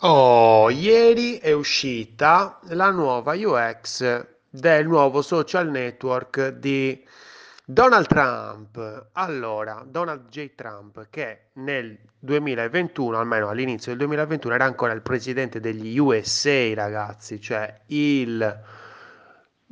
Oh, 0.00 0.68
ieri 0.68 1.38
è 1.38 1.52
uscita 1.52 2.58
la 2.64 2.90
nuova 2.90 3.32
UX 3.34 4.26
del 4.50 4.86
nuovo 4.86 5.22
social 5.22 5.70
network 5.70 6.48
di 6.50 7.02
Donald 7.64 8.06
Trump. 8.06 9.08
Allora, 9.12 9.82
Donald 9.86 10.28
J. 10.28 10.54
Trump, 10.54 11.06
che 11.08 11.46
nel 11.54 11.98
2021, 12.18 13.16
almeno 13.16 13.48
all'inizio 13.48 13.92
del 13.92 14.00
2021, 14.00 14.54
era 14.54 14.66
ancora 14.66 14.92
il 14.92 15.00
presidente 15.00 15.60
degli 15.60 15.96
USA, 15.96 16.74
ragazzi, 16.74 17.40
cioè 17.40 17.80
il 17.86 18.62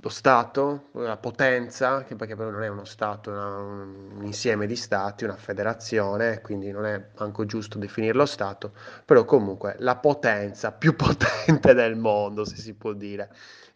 lo 0.05 0.11
Stato, 0.11 0.91
la 0.93 1.16
potenza, 1.16 2.05
che 2.05 2.14
perché 2.14 2.37
però 2.37 2.50
non 2.50 2.62
è 2.62 2.68
uno 2.68 2.84
Stato, 2.84 3.32
è 3.32 3.37
un 3.37 4.20
insieme 4.20 4.66
di 4.66 4.77
Stati, 4.77 5.25
una 5.25 5.34
federazione, 5.34 6.43
quindi 6.43 6.70
non 6.70 6.84
è 6.84 7.02
manco 7.16 7.46
giusto 7.46 7.79
definirlo 7.79 8.27
Stato, 8.27 8.75
però 9.06 9.25
comunque 9.25 9.77
la 9.79 9.96
potenza 9.96 10.73
più 10.73 10.95
potente 10.95 11.73
del 11.73 11.96
mondo, 11.96 12.45
se 12.45 12.56
si 12.56 12.74
può 12.74 12.93
dire. 12.93 13.30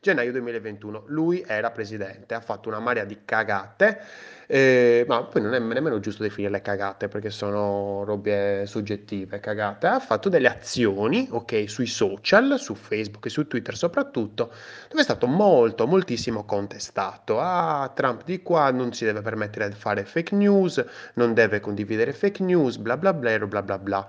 Gennaio 0.09 0.33
2021, 0.33 1.03
lui 1.09 1.45
era 1.47 1.71
presidente, 1.71 2.33
ha 2.33 2.41
fatto 2.41 2.71
una 2.71 2.79
marea 2.79 3.05
di 3.05 3.19
cagate, 3.27 4.01
eh, 4.47 5.05
ma 5.07 5.23
poi 5.25 5.43
non 5.43 5.53
è 5.53 5.59
nemmeno 5.59 6.01
giusto 6.01 6.23
definirle 6.23 6.63
cagate 6.63 7.09
perché 7.09 7.29
sono 7.29 8.05
robe 8.05 8.65
soggettive, 8.65 9.39
cagate. 9.39 9.87
Ha 9.87 10.01
fatto 10.01 10.31
delle 10.31 10.49
azioni, 10.49 11.29
ok, 11.31 11.69
sui 11.69 11.85
social, 11.85 12.59
su 12.59 12.75
Facebook 12.75 13.27
e 13.27 13.29
su 13.29 13.47
Twitter 13.47 13.77
soprattutto, 13.77 14.51
dove 14.89 15.03
è 15.03 15.05
stato 15.05 15.27
molto, 15.27 15.87
moltissimo 15.87 16.47
contestato. 16.47 17.39
Ah, 17.39 17.93
Trump 17.95 18.25
di 18.25 18.43
qua 18.43 18.71
non 18.71 18.95
si 18.95 19.05
deve 19.05 19.21
permettere 19.21 19.69
di 19.69 19.75
fare 19.75 20.07
fake 20.07 20.35
news, 20.35 20.83
non 21.15 21.35
deve 21.35 21.61
condividere 21.61 22.15
fake 22.15 22.43
news, 22.43 22.79
bla 22.79 22.97
bla 22.97 23.13
bla, 23.13 23.39
bla 23.47 23.63
bla 23.63 23.79
bla. 23.79 24.09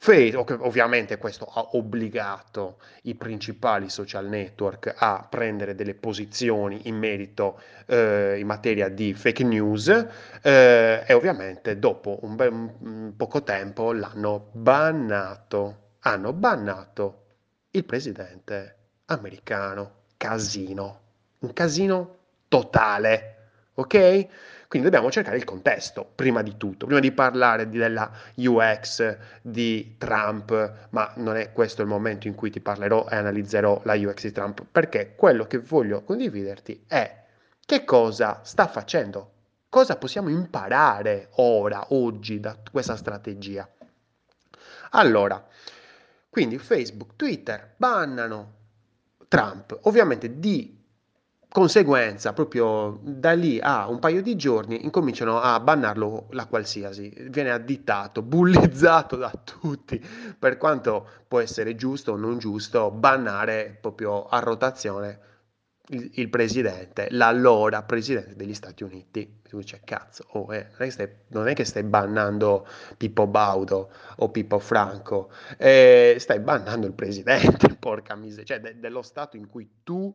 Facebook, 0.00 0.56
ovviamente 0.60 1.18
questo 1.18 1.44
ha 1.44 1.70
obbligato 1.72 2.78
i 3.02 3.16
principali 3.16 3.90
social 3.90 4.28
network 4.28 4.94
a 4.96 5.26
prendere 5.28 5.74
delle 5.74 5.94
posizioni 5.94 6.82
in 6.84 6.96
merito 6.96 7.60
eh, 7.86 8.38
in 8.38 8.46
materia 8.46 8.88
di 8.88 9.12
fake 9.12 9.42
news 9.42 9.88
eh, 10.40 11.02
e 11.04 11.12
ovviamente 11.12 11.80
dopo 11.80 12.20
un, 12.22 12.36
bel- 12.36 12.52
un 12.52 13.12
poco 13.16 13.42
tempo 13.42 13.92
l'hanno 13.92 14.50
bannato. 14.52 15.86
Hanno 16.02 16.32
bannato 16.32 17.24
il 17.72 17.84
presidente 17.84 18.76
americano. 19.06 20.04
Casino. 20.16 21.00
Un 21.40 21.52
casino 21.52 22.16
totale. 22.46 23.37
Ok? 23.78 24.26
Quindi 24.66 24.90
dobbiamo 24.90 25.10
cercare 25.10 25.36
il 25.36 25.44
contesto, 25.44 26.04
prima 26.14 26.42
di 26.42 26.56
tutto, 26.56 26.84
prima 26.84 27.00
di 27.00 27.12
parlare 27.12 27.68
della 27.68 28.10
UX 28.34 29.16
di 29.40 29.94
Trump, 29.96 30.88
ma 30.90 31.10
non 31.16 31.36
è 31.36 31.52
questo 31.52 31.82
il 31.82 31.88
momento 31.88 32.26
in 32.26 32.34
cui 32.34 32.50
ti 32.50 32.60
parlerò 32.60 33.06
e 33.08 33.16
analizzerò 33.16 33.80
la 33.84 33.94
UX 33.94 34.22
di 34.22 34.32
Trump, 34.32 34.64
perché 34.70 35.14
quello 35.14 35.46
che 35.46 35.58
voglio 35.58 36.02
condividerti 36.02 36.84
è 36.86 37.24
che 37.64 37.84
cosa 37.84 38.40
sta 38.42 38.66
facendo, 38.66 39.32
cosa 39.68 39.96
possiamo 39.96 40.28
imparare 40.28 41.28
ora, 41.36 41.86
oggi, 41.90 42.40
da 42.40 42.56
questa 42.70 42.96
strategia. 42.96 43.66
Allora, 44.90 45.46
quindi 46.28 46.58
Facebook, 46.58 47.12
Twitter 47.14 47.74
bannano 47.76 48.54
Trump, 49.28 49.78
ovviamente 49.82 50.38
di 50.38 50.77
conseguenza, 51.50 52.32
proprio 52.32 53.00
da 53.02 53.32
lì 53.32 53.58
a 53.60 53.88
un 53.88 53.98
paio 53.98 54.22
di 54.22 54.36
giorni 54.36 54.84
incominciano 54.84 55.40
a 55.40 55.58
bannarlo 55.60 56.26
la 56.30 56.46
qualsiasi, 56.46 57.12
viene 57.30 57.50
additato, 57.50 58.22
bullizzato 58.22 59.16
da 59.16 59.32
tutti, 59.42 60.02
per 60.38 60.56
quanto 60.58 61.06
può 61.26 61.40
essere 61.40 61.74
giusto 61.74 62.12
o 62.12 62.16
non 62.16 62.38
giusto 62.38 62.90
bannare 62.90 63.76
proprio 63.80 64.26
a 64.26 64.38
rotazione 64.40 65.20
il, 65.88 66.10
il 66.14 66.28
presidente, 66.28 67.08
l'allora 67.10 67.82
presidente 67.82 68.36
degli 68.36 68.54
Stati 68.54 68.82
Uniti. 68.82 69.40
Tu 69.48 69.58
dici, 69.58 69.80
cazzo, 69.82 70.26
oh, 70.32 70.52
eh, 70.52 70.66
non 70.78 70.86
è 70.86 70.90
stai, 70.90 71.08
non 71.28 71.48
è 71.48 71.54
che 71.54 71.64
stai 71.64 71.82
bannando 71.82 72.66
Pippo 72.98 73.26
Baudo 73.26 73.90
o 74.16 74.30
Pippo 74.30 74.58
Franco, 74.58 75.30
eh, 75.56 76.16
stai 76.18 76.40
bannando 76.40 76.86
il 76.86 76.92
presidente, 76.92 77.74
porca 77.80 78.14
miseria, 78.14 78.44
cioè 78.44 78.60
de- 78.60 78.78
dello 78.78 79.00
Stato 79.00 79.36
in 79.36 79.48
cui 79.48 79.68
tu 79.82 80.14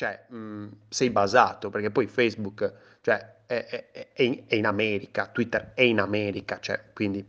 cioè, 0.00 0.24
mh, 0.28 0.68
sei 0.88 1.10
basato, 1.10 1.68
perché 1.68 1.90
poi 1.90 2.06
Facebook, 2.06 2.72
cioè, 3.02 3.34
è, 3.46 3.66
è- 3.92 4.14
è 4.46 4.54
in 4.54 4.64
America, 4.66 5.26
Twitter 5.26 5.72
è 5.74 5.82
in 5.82 6.00
America, 6.00 6.58
cioè, 6.58 6.80
quindi, 6.94 7.22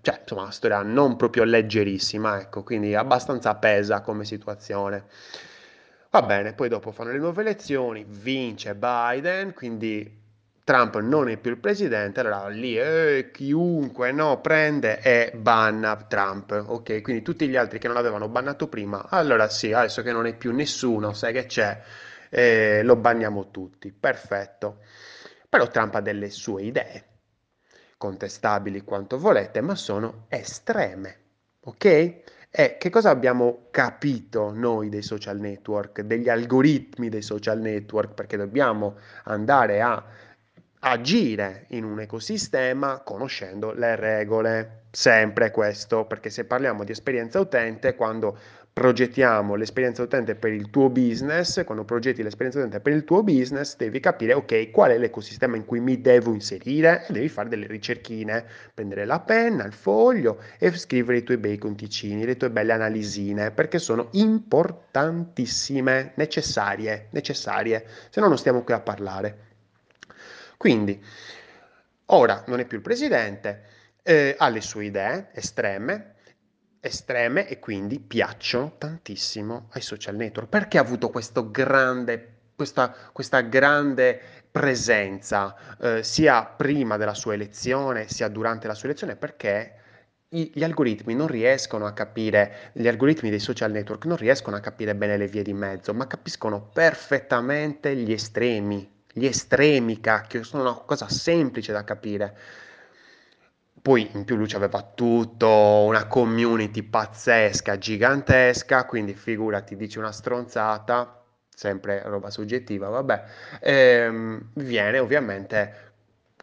cioè, 0.00 0.18
insomma, 0.22 0.42
una 0.42 0.50
storia 0.50 0.82
non 0.82 1.14
proprio 1.16 1.44
leggerissima, 1.44 2.40
ecco, 2.40 2.64
quindi 2.64 2.94
abbastanza 2.96 3.54
pesa 3.54 4.00
come 4.00 4.24
situazione. 4.24 5.04
Va 6.10 6.22
bene, 6.22 6.54
poi 6.54 6.68
dopo 6.68 6.90
fanno 6.90 7.12
le 7.12 7.18
nuove 7.18 7.42
elezioni, 7.42 8.04
vince 8.08 8.74
Biden, 8.74 9.52
quindi 9.54 10.16
Trump 10.68 10.98
non 10.98 11.30
è 11.30 11.38
più 11.38 11.52
il 11.52 11.56
presidente, 11.56 12.20
allora 12.20 12.46
lì 12.48 12.78
eh, 12.78 13.30
chiunque 13.32 14.12
no, 14.12 14.38
prende 14.42 15.00
e 15.00 15.32
banna 15.34 15.96
Trump, 15.96 16.62
ok? 16.66 17.00
Quindi 17.00 17.22
tutti 17.22 17.48
gli 17.48 17.56
altri 17.56 17.78
che 17.78 17.86
non 17.86 17.96
l'avevano 17.96 18.28
bannato 18.28 18.68
prima, 18.68 19.06
allora 19.08 19.48
sì, 19.48 19.72
adesso 19.72 20.02
che 20.02 20.12
non 20.12 20.26
è 20.26 20.36
più 20.36 20.52
nessuno, 20.52 21.14
sai 21.14 21.32
che 21.32 21.46
c'è, 21.46 21.80
eh, 22.28 22.82
lo 22.82 22.96
banniamo 22.96 23.50
tutti, 23.50 23.90
perfetto. 23.92 24.80
Però 25.48 25.66
Trump 25.68 25.94
ha 25.94 26.02
delle 26.02 26.28
sue 26.28 26.64
idee, 26.64 27.04
contestabili 27.96 28.82
quanto 28.82 29.16
volete, 29.18 29.62
ma 29.62 29.74
sono 29.74 30.26
estreme, 30.28 31.20
ok? 31.60 31.84
E 32.50 32.76
che 32.78 32.90
cosa 32.90 33.08
abbiamo 33.08 33.68
capito 33.70 34.52
noi 34.52 34.90
dei 34.90 35.02
social 35.02 35.38
network, 35.38 36.02
degli 36.02 36.28
algoritmi 36.28 37.08
dei 37.08 37.22
social 37.22 37.58
network? 37.58 38.12
Perché 38.12 38.36
dobbiamo 38.36 38.96
andare 39.24 39.80
a 39.80 40.02
agire 40.80 41.64
in 41.68 41.84
un 41.84 42.00
ecosistema 42.00 43.00
conoscendo 43.00 43.72
le 43.72 43.96
regole. 43.96 44.76
Sempre 44.90 45.50
questo, 45.50 46.06
perché 46.06 46.30
se 46.30 46.44
parliamo 46.44 46.82
di 46.82 46.92
esperienza 46.92 47.38
utente, 47.38 47.94
quando 47.94 48.36
progettiamo 48.72 49.56
l'esperienza 49.56 50.02
utente 50.02 50.36
per 50.36 50.52
il 50.52 50.70
tuo 50.70 50.88
business, 50.88 51.64
quando 51.64 51.84
progetti 51.84 52.22
l'esperienza 52.22 52.60
utente 52.60 52.80
per 52.80 52.92
il 52.92 53.04
tuo 53.04 53.24
business, 53.24 53.76
devi 53.76 53.98
capire, 53.98 54.34
ok, 54.34 54.70
qual 54.70 54.92
è 54.92 54.98
l'ecosistema 54.98 55.56
in 55.56 55.64
cui 55.64 55.80
mi 55.80 56.00
devo 56.00 56.32
inserire 56.32 57.04
e 57.08 57.12
devi 57.12 57.28
fare 57.28 57.48
delle 57.48 57.66
ricerchine, 57.66 58.44
prendere 58.72 59.04
la 59.04 59.18
penna, 59.18 59.64
il 59.64 59.72
foglio 59.72 60.40
e 60.58 60.70
scrivere 60.72 61.18
i 61.18 61.22
tuoi 61.24 61.38
bei 61.38 61.58
conticini, 61.58 62.24
le 62.24 62.36
tue 62.36 62.50
belle 62.50 62.72
analisine, 62.72 63.50
perché 63.50 63.80
sono 63.80 64.08
importantissime, 64.12 66.12
necessarie, 66.14 67.08
necessarie, 67.10 67.84
se 68.10 68.20
no 68.20 68.28
non 68.28 68.38
stiamo 68.38 68.62
qui 68.62 68.74
a 68.74 68.80
parlare. 68.80 69.47
Quindi, 70.58 71.00
ora 72.06 72.42
non 72.48 72.58
è 72.58 72.66
più 72.66 72.76
il 72.76 72.82
presidente, 72.82 73.62
eh, 74.02 74.34
ha 74.36 74.48
le 74.48 74.60
sue 74.60 74.86
idee 74.86 75.30
estreme, 75.32 76.16
estreme 76.80 77.46
e 77.48 77.60
quindi 77.60 78.00
piacciono 78.00 78.74
tantissimo 78.76 79.68
ai 79.72 79.82
social 79.82 80.16
network. 80.16 80.48
Perché 80.48 80.78
ha 80.78 80.80
avuto 80.80 81.10
grande, 81.50 82.40
questa, 82.56 82.92
questa 83.12 83.40
grande 83.42 84.20
presenza, 84.50 85.54
eh, 85.80 86.02
sia 86.02 86.44
prima 86.44 86.96
della 86.96 87.14
sua 87.14 87.34
elezione, 87.34 88.08
sia 88.08 88.26
durante 88.26 88.66
la 88.66 88.74
sua 88.74 88.88
elezione? 88.88 89.14
Perché 89.14 89.74
gli 90.28 90.64
algoritmi 90.64 91.14
non 91.14 91.28
riescono 91.28 91.86
a 91.86 91.92
capire, 91.92 92.72
gli 92.72 92.88
algoritmi 92.88 93.30
dei 93.30 93.38
social 93.38 93.70
network 93.70 94.06
non 94.06 94.16
riescono 94.16 94.56
a 94.56 94.60
capire 94.60 94.96
bene 94.96 95.16
le 95.16 95.28
vie 95.28 95.42
di 95.42 95.54
mezzo, 95.54 95.94
ma 95.94 96.08
capiscono 96.08 96.68
perfettamente 96.68 97.94
gli 97.94 98.12
estremi. 98.12 98.97
Gli 99.18 99.26
estremi, 99.26 100.00
cacchio, 100.00 100.42
sono 100.44 100.62
una 100.62 100.74
cosa 100.74 101.08
semplice 101.08 101.72
da 101.72 101.84
capire. 101.84 102.36
Poi 103.82 104.08
in 104.14 104.24
più 104.24 104.36
lui 104.36 104.50
aveva 104.52 104.82
tutto, 104.82 105.48
una 105.86 106.06
community 106.06 106.82
pazzesca, 106.82 107.78
gigantesca, 107.78 108.84
quindi 108.86 109.14
figurati, 109.14 109.76
dici 109.76 109.98
una 109.98 110.12
stronzata, 110.12 111.22
sempre 111.48 112.02
roba 112.04 112.30
soggettiva, 112.30 112.88
vabbè, 112.88 113.24
ehm, 113.60 114.50
viene 114.54 114.98
ovviamente 114.98 115.92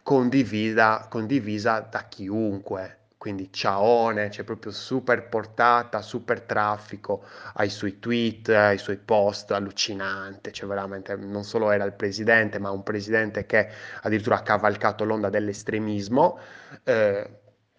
condivisa, 0.02 1.06
condivisa 1.08 1.80
da 1.80 2.04
chiunque. 2.08 2.98
Quindi 3.26 3.52
ciaone, 3.52 4.28
c'è 4.28 4.44
proprio 4.44 4.70
super 4.70 5.28
portata, 5.28 6.00
super 6.00 6.42
traffico 6.42 7.24
ai 7.54 7.68
suoi 7.70 7.98
tweet, 7.98 8.50
ai 8.50 8.78
suoi 8.78 8.98
post, 8.98 9.50
allucinante, 9.50 10.52
cioè 10.52 10.68
veramente 10.68 11.16
non 11.16 11.42
solo 11.42 11.72
era 11.72 11.82
il 11.84 11.94
presidente, 11.94 12.60
ma 12.60 12.70
un 12.70 12.84
presidente 12.84 13.44
che 13.44 13.68
addirittura 14.02 14.36
ha 14.36 14.42
cavalcato 14.42 15.04
l'onda 15.04 15.28
dell'estremismo, 15.28 16.38
eh, 16.84 17.30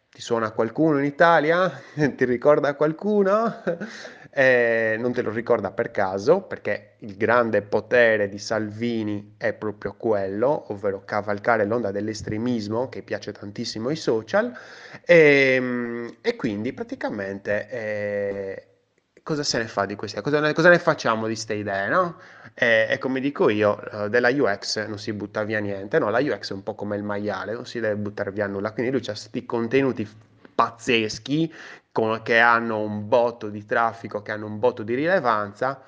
Ti 0.09 0.21
suona 0.21 0.51
qualcuno 0.51 0.99
in 0.99 1.05
Italia? 1.05 1.69
Ti 1.95 2.25
ricorda 2.25 2.75
qualcuno? 2.75 3.61
Eh, 4.38 4.98
non 5.00 5.13
te 5.13 5.24
lo 5.24 5.31
ricorda 5.31 5.72
per 5.72 5.89
caso, 5.89 6.42
perché 6.42 6.98
il 7.00 7.18
grande 7.18 7.63
potere 7.63 8.30
di 8.30 8.38
Salvini 8.38 9.34
è 9.36 9.51
proprio 9.54 9.95
quello, 9.98 10.72
ovvero 10.72 11.01
cavalcare 11.04 11.66
l'onda 11.66 11.89
dell'estremismo 11.89 12.88
che 12.88 13.01
piace 13.01 13.31
tantissimo 13.31 13.89
ai 13.89 13.95
social, 13.95 14.54
e, 15.04 15.56
ehm, 15.56 16.18
e 16.22 16.36
quindi 16.36 16.72
praticamente 16.72 17.68
eh, 17.68 18.68
cosa 19.24 19.42
se 19.42 19.57
ne 19.57 19.68
fa 19.68 19.86
di 19.88 19.95
queste 19.95 20.22
cosa, 20.22 20.54
cosa 20.54 20.69
ne 20.69 20.78
facciamo 20.78 21.22
di 21.22 21.34
queste 21.34 21.56
idee, 21.56 21.88
no? 21.88 22.19
E, 22.54 22.86
e, 22.92 23.00
come 23.00 23.19
dico 23.19 23.50
io, 23.50 23.81
eh, 23.89 24.10
della 24.10 24.30
UX 24.30 24.86
non 24.86 25.00
si 25.00 25.13
butta 25.13 25.42
via 25.45 25.57
niente, 25.57 25.98
no? 25.98 26.12
La 26.12 26.19
UX 26.19 26.51
è 26.51 26.54
un 26.54 26.62
po' 26.62 26.75
come 26.75 26.95
il 26.95 27.01
maiale, 27.01 27.54
non 27.54 27.66
si 27.66 27.80
deve 27.80 27.95
buttare 27.95 28.31
via 28.31 28.45
nulla, 28.45 28.72
quindi 28.72 28.92
lui 28.92 29.01
ha 29.01 29.13
questi 29.13 29.48
contenuti 29.48 30.07
pazzeschi 30.54 31.51
con, 31.97 32.21
che 32.21 32.38
hanno 32.38 32.79
un 32.79 33.07
botto 33.07 33.49
di 33.49 33.65
traffico, 33.65 34.21
che 34.21 34.31
hanno 34.31 34.45
un 34.45 34.59
botto 34.59 34.83
di 34.83 34.94
rilevanza, 34.94 35.81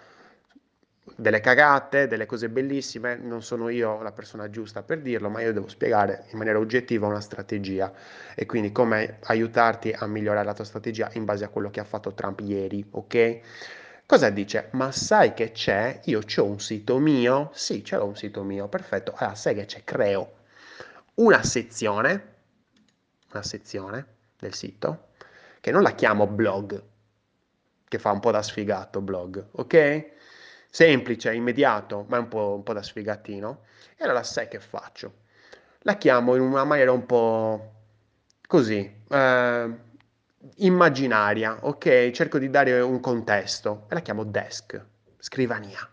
delle 1.16 1.40
cagate, 1.40 2.08
delle 2.08 2.26
cose 2.26 2.50
bellissime, 2.50 3.16
non 3.16 3.44
sono 3.44 3.70
io 3.70 4.02
la 4.02 4.12
persona 4.12 4.50
giusta 4.50 4.82
per 4.82 5.02
dirlo, 5.02 5.30
ma 5.30 5.42
io 5.42 5.54
devo 5.54 5.68
spiegare 5.68 6.26
in 6.32 6.40
maniera 6.40 6.58
oggettiva 6.58 7.06
una 7.06 7.20
strategia 7.22 7.94
e 8.34 8.48
quindi 8.48 8.72
come 8.72 9.20
aiutarti 9.26 9.92
a 9.92 10.08
migliorare 10.08 10.48
la 10.48 10.56
tua 10.56 10.64
strategia 10.64 11.12
in 11.14 11.26
base 11.26 11.44
a 11.44 11.50
quello 11.50 11.70
che 11.70 11.80
ha 11.80 11.84
fatto 11.84 12.12
Trump 12.16 12.40
ieri, 12.40 12.84
ok? 12.90 13.40
Cosa 14.08 14.32
dice? 14.32 14.70
Ma 14.72 14.92
sai 14.92 15.36
che 15.36 15.52
c'è? 15.52 16.00
Io 16.06 16.22
ho 16.38 16.44
un 16.44 16.60
sito 16.60 16.98
mio? 16.98 17.52
Sì, 17.54 17.84
c'è 17.84 18.00
un 18.00 18.16
sito 18.16 18.42
mio, 18.42 18.68
perfetto. 18.68 19.14
Allora, 19.16 19.36
sai 19.36 19.54
che 19.54 19.66
c'è? 19.66 19.84
Creo 19.84 20.38
una 21.16 21.44
sezione, 21.44 22.34
una 23.32 23.44
sezione 23.44 24.06
del 24.40 24.56
sito 24.56 25.09
che 25.60 25.72
non 25.72 25.82
la 25.82 25.92
chiamo 25.92 26.28
blog, 26.28 26.84
che 27.88 28.00
fa 28.00 28.12
un 28.12 28.20
po' 28.20 28.32
da 28.32 28.42
sfigato 28.42 29.02
blog, 29.02 29.48
ok? 29.52 30.12
Semplice, 30.70 31.34
immediato, 31.34 32.06
ma 32.08 32.20
un 32.20 32.28
po', 32.28 32.54
un 32.56 32.64
po' 32.64 32.74
da 32.74 32.84
sfigatino. 32.84 33.64
E 33.98 34.04
allora 34.04 34.24
sai 34.24 34.48
che 34.48 34.60
faccio? 34.60 35.14
La 35.80 35.96
chiamo 35.98 36.36
in 36.36 36.42
una 36.42 36.64
maniera 36.64 36.92
un 36.92 37.06
po' 37.06 37.74
così, 38.48 39.04
eh, 39.10 39.78
immaginaria, 40.58 41.58
ok? 41.62 42.12
Cerco 42.12 42.38
di 42.38 42.50
dare 42.50 42.80
un 42.82 43.00
contesto 43.00 43.86
e 43.90 43.96
la 43.96 44.02
chiamo 44.02 44.24
desk, 44.24 44.84
scrivania. 45.18 45.88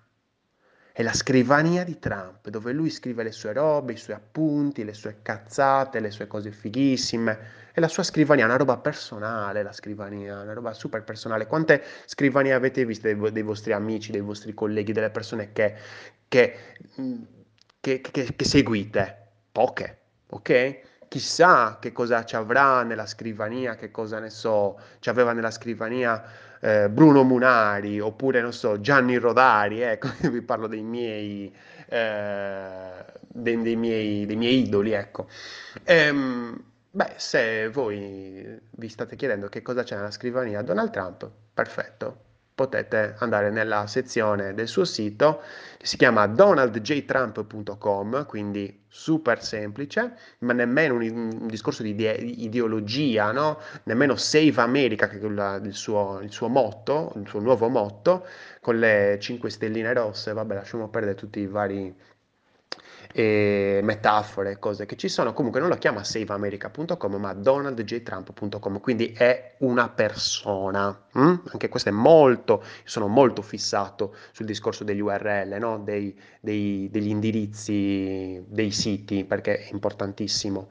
È 0.97 1.03
la 1.03 1.13
scrivania 1.13 1.85
di 1.85 1.99
Trump, 1.99 2.49
dove 2.49 2.73
lui 2.73 2.89
scrive 2.89 3.23
le 3.23 3.31
sue 3.31 3.53
robe, 3.53 3.93
i 3.93 3.99
suoi 3.99 4.17
appunti, 4.17 4.83
le 4.83 4.95
sue 4.95 5.19
cazzate, 5.21 6.01
le 6.01 6.11
sue 6.11 6.27
cose 6.27 6.51
fighissime 6.51 7.39
è 7.71 7.81
la 7.81 7.89
sua 7.89 8.03
scrivania, 8.03 8.47
una 8.47 8.57
roba 8.57 8.79
personale, 8.79 9.63
la 9.63 9.75
scrivania, 9.75 10.41
una 10.41 10.55
roba 10.55 10.73
super 10.73 11.05
personale. 11.05 11.47
Quante 11.47 11.83
scrivanie 12.07 12.55
avete 12.55 12.87
viste 12.87 13.15
dei, 13.15 13.31
dei 13.31 13.43
vostri 13.43 13.75
amici, 13.75 14.11
dei 14.11 14.23
vostri 14.23 14.55
colleghi, 14.55 14.93
delle 14.93 15.11
persone 15.11 15.53
che, 15.53 15.77
che, 16.29 16.57
che, 17.79 18.01
che 18.01 18.45
seguite? 18.47 19.27
Poche, 19.53 19.99
ok? 20.31 20.81
chissà 21.09 21.79
che 21.81 21.93
cosa 21.93 22.25
ci 22.25 22.37
avrà 22.37 22.83
nella 22.83 23.07
scrivania, 23.07 23.75
che 23.75 23.91
cosa 23.91 24.19
ne 24.19 24.31
so, 24.31 24.79
ci 24.99 25.09
aveva 25.09 25.33
nella 25.33 25.51
scrivania 25.51 26.23
eh, 26.61 26.89
Bruno 26.89 27.23
Munari 27.23 28.01
oppure 28.01 28.41
non 28.41 28.53
so 28.53 28.81
Gianni 28.81 29.17
Rodari, 29.17 29.81
ecco, 29.81 30.09
vi 30.31 30.43
parlo 30.43 30.67
dei 30.67 30.83
miei, 30.83 31.55
eh, 31.89 33.05
dei, 33.29 33.63
dei, 33.63 33.77
miei, 33.77 34.27
dei 34.27 34.37
miei 34.37 34.63
idoli, 34.63 34.93
ecco. 34.93 35.29
Ehm, 35.85 36.65
Beh, 36.97 37.13
se 37.17 37.69
voi 37.69 38.59
vi 38.71 38.89
state 38.89 39.17
chiedendo 39.17 39.49
che 39.49 39.61
cosa 39.61 39.83
c'è 39.83 39.97
nella 39.97 40.11
scrivania 40.11 40.63
Donald 40.63 40.91
Trump, 40.91 41.31
perfetto. 41.53 42.26
Potete 42.57 43.15
andare 43.19 43.51
nella 43.51 43.87
sezione 43.87 44.55
del 44.55 44.67
suo 44.67 44.87
sito 44.87 45.43
che 45.77 45.85
si 45.85 45.99
chiama 45.99 46.27
donaldjtrump.com, 46.27 48.25
quindi 48.25 48.85
super 48.89 49.43
semplice, 49.43 50.17
ma 50.39 50.55
nemmeno 50.55 50.95
un, 50.95 51.03
un 51.39 51.47
discorso 51.49 51.83
di 51.83 51.91
ide- 51.91 52.15
ideologia, 52.15 53.31
no? 53.31 53.59
nemmeno 53.85 54.17
Save 54.17 54.55
America, 54.63 55.07
che 55.07 55.19
è 55.19 55.25
il, 55.25 55.61
il, 55.65 55.75
suo, 55.75 56.21
il 56.23 56.33
suo 56.33 56.49
motto, 56.49 57.13
il 57.17 57.29
suo 57.29 57.41
nuovo 57.41 57.69
motto, 57.69 58.27
con 58.63 58.79
le 58.79 59.19
5 59.21 59.51
stelline 59.51 59.93
rosse, 59.93 60.33
vabbè 60.33 60.55
lasciamo 60.55 60.89
perdere 60.89 61.15
tutti 61.15 61.41
i 61.41 61.47
vari 61.47 61.95
e 63.19 63.81
metafore, 63.83 64.59
cose 64.59 64.85
che 64.85 64.95
ci 64.95 65.09
sono. 65.09 65.33
Comunque 65.33 65.59
non 65.59 65.71
lo 65.71 65.77
chiama 65.77 66.05
saveamerica.com, 66.05 67.15
ma 67.15 67.33
donaldjtrump.com, 67.33 68.79
quindi 68.79 69.15
è 69.17 69.55
una 69.61 69.89
persona. 69.89 70.95
Mm? 71.19 71.35
Anche 71.51 71.71
questo 71.71 71.89
è 71.89 71.93
molto, 71.93 72.63
sono 72.85 73.07
molto 73.07 73.41
fissato 73.41 74.15
sul 74.33 74.45
discorso 74.45 74.85
degli 74.85 75.01
URL, 75.01 75.57
no? 75.59 75.79
dei, 75.79 76.15
dei, 76.41 76.91
degli 76.91 77.09
indirizzi 77.09 78.45
dei 78.47 78.71
siti, 78.71 79.25
perché 79.25 79.61
è 79.61 79.69
importantissimo. 79.73 80.69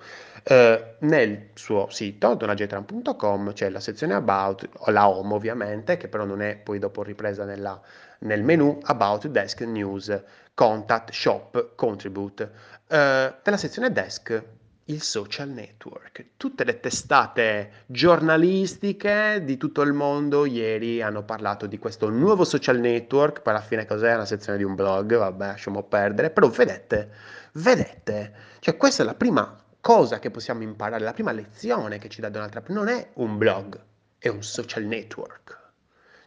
Uh, 0.47 0.79
nel 0.99 1.47
suo 1.55 1.87
sito 1.89 2.35
donaldjtrump.com 2.35 3.53
c'è 3.53 3.69
la 3.69 3.79
sezione 3.79 4.13
About, 4.13 4.69
la 4.91 5.09
Home 5.09 5.33
ovviamente, 5.33 5.97
che 5.97 6.07
però 6.07 6.25
non 6.25 6.43
è 6.43 6.57
poi 6.57 6.77
dopo 6.77 7.01
ripresa 7.01 7.43
nella, 7.43 7.81
nel 8.19 8.43
menu 8.43 8.77
About 8.83 9.25
Desk 9.25 9.61
News 9.61 10.23
Contact, 10.55 11.11
Shop, 11.11 11.75
Contribute. 11.75 12.51
Uh, 12.87 12.95
nella 13.43 13.57
sezione 13.57 13.91
Desk 13.91 14.43
il 14.85 15.01
social 15.01 15.49
network. 15.49 16.31
Tutte 16.37 16.63
le 16.63 16.79
testate 16.79 17.83
giornalistiche 17.87 19.41
di 19.43 19.57
tutto 19.57 19.81
il 19.81 19.93
mondo 19.93 20.45
ieri 20.45 21.01
hanno 21.01 21.23
parlato 21.23 21.65
di 21.65 21.77
questo 21.77 22.09
nuovo 22.09 22.43
social 22.43 22.79
network, 22.79 23.41
poi 23.41 23.53
alla 23.53 23.63
fine 23.63 23.85
cos'è? 23.85 24.13
Una 24.13 24.25
sezione 24.25 24.57
di 24.57 24.63
un 24.63 24.75
blog, 24.75 25.17
vabbè, 25.17 25.45
lasciamo 25.47 25.83
perdere, 25.83 26.29
però 26.29 26.47
vedete, 26.49 27.11
vedete, 27.53 28.33
cioè 28.59 28.77
questa 28.77 29.03
è 29.03 29.05
la 29.05 29.15
prima 29.15 29.59
cosa 29.81 30.19
che 30.19 30.31
possiamo 30.31 30.61
imparare, 30.61 31.03
la 31.03 31.13
prima 31.13 31.31
lezione 31.31 31.97
che 31.97 32.09
ci 32.09 32.21
dà 32.21 32.29
Donald 32.29 32.51
Trump, 32.51 32.69
non 32.69 32.87
è 32.87 33.09
un 33.15 33.37
blog, 33.37 33.79
è 34.19 34.27
un 34.27 34.43
social 34.43 34.83
network. 34.83 35.63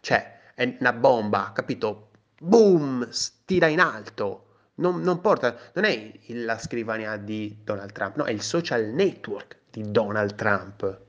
Cioè, 0.01 0.37
è 0.55 0.77
una 0.81 0.93
bomba, 0.93 1.53
capito? 1.55 2.09
boom, 2.41 3.09
tira 3.49 3.67
in 3.69 3.81
alto. 3.81 4.45
Non, 4.75 5.00
non, 5.00 5.23
porta, 5.23 5.56
non 5.73 5.85
è 5.85 6.12
la 6.27 6.59
scrivania 6.59 7.17
di 7.17 7.61
Donald 7.65 7.93
Trump, 7.93 8.17
no, 8.17 8.25
è 8.25 8.31
il 8.31 8.43
social 8.43 8.85
network 8.85 9.56
di 9.71 9.91
Donald 9.91 10.35
Trump. 10.35 11.00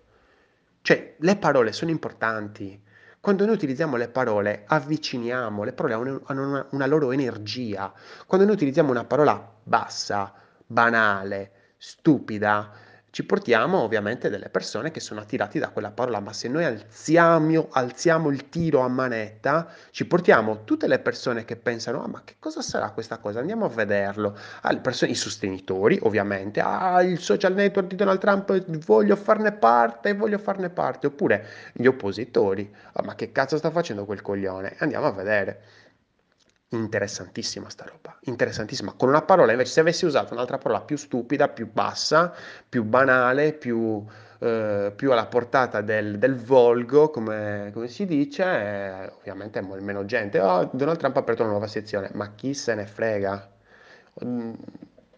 Cioè, 0.81 1.15
le 1.19 1.35
parole 1.35 1.73
sono 1.73 1.91
importanti. 1.91 2.81
Quando 3.19 3.45
noi 3.45 3.55
utilizziamo 3.55 3.97
le 3.97 4.07
parole, 4.07 4.63
avviciniamo, 4.65 5.65
le 5.65 5.73
parole 5.73 5.93
hanno 5.93 6.47
una, 6.47 6.65
una 6.71 6.85
loro 6.85 7.11
energia. 7.11 7.93
Quando 8.25 8.45
noi 8.45 8.55
utilizziamo 8.55 8.89
una 8.89 9.03
parola 9.03 9.55
bassa, 9.61 10.33
banale, 10.65 11.73
stupida, 11.75 12.71
ci 13.11 13.25
portiamo 13.25 13.79
ovviamente 13.79 14.29
delle 14.29 14.49
persone 14.49 14.91
che 14.91 14.99
sono 14.99 15.21
attirati 15.21 15.57
da 15.57 15.69
quella 15.69 15.91
parola, 15.91 16.19
ma 16.19 16.33
se 16.33 16.47
noi 16.47 16.63
alziamo, 16.63 17.67
alziamo 17.71 18.29
il 18.29 18.49
tiro 18.49 18.81
a 18.81 18.87
manetta, 18.87 19.67
ci 19.91 20.05
portiamo 20.05 20.63
tutte 20.63 20.87
le 20.87 20.99
persone 20.99 21.45
che 21.45 21.55
pensano, 21.55 22.03
ah 22.03 22.07
ma 22.07 22.21
che 22.23 22.35
cosa 22.39 22.61
sarà 22.61 22.91
questa 22.91 23.17
cosa? 23.17 23.39
Andiamo 23.39 23.65
a 23.65 23.69
vederlo. 23.69 24.37
Ah, 24.61 24.75
persone, 24.77 25.11
I 25.11 25.15
sostenitori 25.15 25.99
ovviamente, 26.03 26.59
ah 26.61 27.01
il 27.01 27.19
social 27.19 27.53
network 27.53 27.87
di 27.87 27.95
Donald 27.95 28.19
Trump, 28.19 28.65
voglio 28.85 29.15
farne 29.15 29.53
parte, 29.53 30.13
voglio 30.13 30.37
farne 30.37 30.69
parte, 30.69 31.07
oppure 31.07 31.45
gli 31.73 31.87
oppositori, 31.87 32.71
ah 32.93 33.03
ma 33.03 33.15
che 33.15 33.31
cazzo 33.31 33.57
sta 33.57 33.71
facendo 33.71 34.05
quel 34.05 34.21
coglione? 34.21 34.75
Andiamo 34.79 35.05
a 35.07 35.11
vedere. 35.11 35.61
Interessantissima 36.71 37.67
sta 37.69 37.85
roba, 37.85 38.15
interessantissima. 38.25 38.93
Con 38.93 39.09
una 39.09 39.23
parola, 39.23 39.51
invece, 39.51 39.71
se 39.71 39.79
avessi 39.79 40.05
usato 40.05 40.33
un'altra 40.33 40.59
parola 40.59 40.81
più 40.81 40.97
stupida, 40.97 41.47
più 41.47 41.71
bassa, 41.71 42.31
più 42.67 42.83
banale, 42.83 43.53
più, 43.53 44.05
eh, 44.37 44.93
più 44.95 45.11
alla 45.11 45.25
portata 45.25 45.81
del, 45.81 46.19
del 46.19 46.35
volgo, 46.35 47.09
come, 47.09 47.71
come, 47.73 47.87
si 47.87 48.05
dice, 48.05 48.43
eh, 48.43 49.11
ovviamente 49.17 49.61
meno 49.61 50.05
gente. 50.05 50.39
Oh, 50.39 50.69
Donald 50.71 50.99
Trump 50.99 51.15
ha 51.15 51.19
aperto 51.21 51.41
una 51.41 51.51
nuova 51.51 51.67
sezione, 51.67 52.11
ma 52.13 52.33
chi 52.35 52.53
se 52.53 52.75
ne 52.75 52.85
frega? 52.85 53.49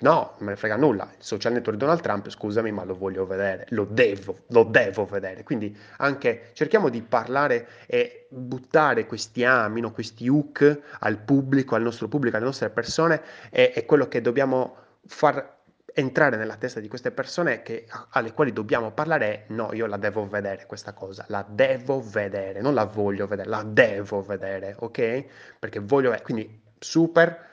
No, 0.02 0.34
non 0.38 0.46
me 0.46 0.50
ne 0.52 0.56
frega 0.56 0.76
nulla. 0.76 1.04
Il 1.16 1.24
social 1.24 1.54
network 1.54 1.78
di 1.78 1.84
Donald 1.84 2.02
Trump, 2.02 2.30
scusami, 2.30 2.72
ma 2.72 2.84
lo 2.84 2.96
voglio 2.96 3.26
vedere, 3.26 3.66
lo 3.70 3.86
devo, 3.86 4.40
lo 4.48 4.64
devo 4.64 5.06
vedere. 5.06 5.44
Quindi 5.44 5.76
anche 5.98 6.50
cerchiamo 6.54 6.90
di 6.90 7.02
parlare 7.02 7.68
e 7.86 8.28
buttare 8.30 9.06
questi 9.06 9.44
ami, 9.44 9.82
no, 9.82 9.92
questi 9.92 10.28
hook 10.28 10.80
al 11.00 11.20
pubblico, 11.20 11.76
al 11.76 11.84
nostro 11.84 12.08
pubblico, 12.08 12.36
alle 12.36 12.46
nostre 12.46 12.70
persone, 12.70 13.22
è, 13.50 13.72
è 13.74 13.86
quello 13.86 14.08
che 14.08 14.22
dobbiamo 14.22 14.76
far 15.06 15.60
entrare 15.94 16.38
nella 16.38 16.56
testa 16.56 16.80
di 16.80 16.88
queste 16.88 17.12
persone 17.12 17.62
che, 17.62 17.86
alle 18.12 18.34
quali 18.34 18.54
dobbiamo 18.54 18.92
parlare 18.92 19.26
è 19.26 19.44
no, 19.50 19.72
io 19.74 19.86
la 19.86 19.98
devo 19.98 20.28
vedere 20.28 20.66
questa 20.66 20.94
cosa, 20.94 21.26
la 21.28 21.46
devo 21.48 22.02
vedere, 22.02 22.62
non 22.62 22.74
la 22.74 22.86
voglio 22.86 23.28
vedere, 23.28 23.50
la 23.50 23.64
devo 23.64 24.22
vedere, 24.22 24.76
ok? 24.80 25.26
Perché 25.60 25.80
voglio 25.80 26.10
vedere, 26.10 26.24
quindi 26.24 26.62
super 26.80 27.50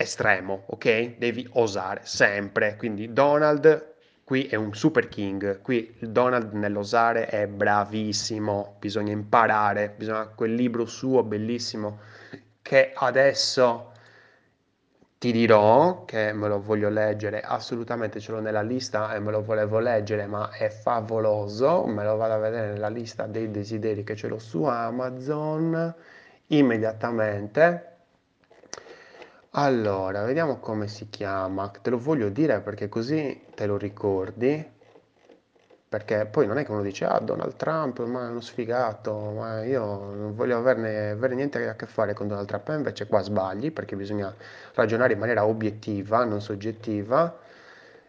estremo, 0.00 0.62
ok? 0.66 1.16
Devi 1.18 1.48
osare 1.54 2.02
sempre. 2.04 2.76
Quindi 2.76 3.12
Donald 3.12 3.94
qui 4.22 4.46
è 4.46 4.54
un 4.54 4.74
super 4.74 5.08
king, 5.08 5.60
qui 5.60 5.96
Donald 6.00 6.52
nell'osare 6.52 7.26
è 7.26 7.48
bravissimo, 7.48 8.76
bisogna 8.78 9.10
imparare, 9.10 9.92
bisogna 9.96 10.26
quel 10.28 10.54
libro 10.54 10.84
suo 10.84 11.24
bellissimo 11.24 11.98
che 12.62 12.92
adesso 12.94 13.92
ti 15.18 15.32
dirò 15.32 16.04
che 16.04 16.32
me 16.32 16.46
lo 16.46 16.60
voglio 16.60 16.90
leggere, 16.90 17.40
assolutamente 17.40 18.20
ce 18.20 18.30
l'ho 18.30 18.40
nella 18.40 18.62
lista 18.62 19.12
e 19.14 19.18
me 19.18 19.32
lo 19.32 19.42
volevo 19.42 19.80
leggere, 19.80 20.26
ma 20.26 20.50
è 20.50 20.68
favoloso, 20.68 21.86
me 21.86 22.04
lo 22.04 22.16
vado 22.16 22.34
a 22.34 22.38
vedere 22.38 22.72
nella 22.72 22.88
lista 22.88 23.26
dei 23.26 23.50
desideri 23.50 24.04
che 24.04 24.14
ce 24.14 24.28
l'ho 24.28 24.38
su 24.38 24.62
Amazon 24.62 25.92
immediatamente. 26.48 27.97
Allora, 29.60 30.22
vediamo 30.22 30.60
come 30.60 30.86
si 30.86 31.10
chiama, 31.10 31.68
te 31.82 31.90
lo 31.90 31.98
voglio 31.98 32.28
dire 32.28 32.60
perché 32.60 32.88
così 32.88 33.46
te 33.56 33.66
lo 33.66 33.76
ricordi 33.76 34.64
perché 35.88 36.26
poi 36.26 36.46
non 36.46 36.58
è 36.58 36.64
che 36.64 36.70
uno 36.70 36.82
dice 36.82 37.04
ah 37.06 37.18
Donald 37.18 37.56
Trump 37.56 37.98
ma 38.04 38.26
è 38.26 38.28
uno 38.30 38.40
sfigato 38.40 39.32
ma 39.36 39.64
io 39.64 39.84
non 40.14 40.34
voglio 40.36 40.58
averne, 40.58 41.10
avere 41.10 41.34
niente 41.34 41.66
a 41.66 41.74
che 41.74 41.86
fare 41.86 42.14
con 42.14 42.28
Donald 42.28 42.46
Trump 42.46 42.68
e 42.68 42.74
invece 42.74 43.08
qua 43.08 43.20
sbagli 43.20 43.72
perché 43.72 43.96
bisogna 43.96 44.32
ragionare 44.74 45.14
in 45.14 45.18
maniera 45.18 45.44
obiettiva 45.44 46.22
non 46.24 46.40
soggettiva 46.40 47.36